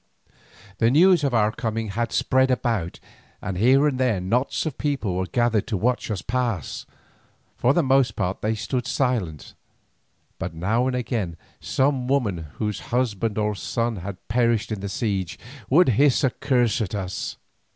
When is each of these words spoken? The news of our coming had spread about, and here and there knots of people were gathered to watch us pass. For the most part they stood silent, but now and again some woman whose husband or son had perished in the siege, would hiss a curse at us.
The 0.79 0.89
news 0.89 1.23
of 1.23 1.31
our 1.31 1.51
coming 1.51 1.89
had 1.89 2.11
spread 2.11 2.49
about, 2.49 2.99
and 3.39 3.55
here 3.55 3.85
and 3.87 3.99
there 3.99 4.19
knots 4.19 4.65
of 4.65 4.79
people 4.79 5.13
were 5.15 5.27
gathered 5.27 5.67
to 5.67 5.77
watch 5.77 6.09
us 6.09 6.23
pass. 6.23 6.87
For 7.55 7.71
the 7.75 7.83
most 7.83 8.15
part 8.15 8.41
they 8.41 8.55
stood 8.55 8.87
silent, 8.87 9.53
but 10.39 10.55
now 10.55 10.87
and 10.87 10.95
again 10.95 11.37
some 11.59 12.07
woman 12.07 12.47
whose 12.55 12.79
husband 12.89 13.37
or 13.37 13.53
son 13.53 13.97
had 13.97 14.27
perished 14.27 14.71
in 14.71 14.79
the 14.79 14.89
siege, 14.89 15.37
would 15.69 15.89
hiss 15.89 16.23
a 16.23 16.31
curse 16.31 16.81
at 16.81 16.95
us. 16.95 17.37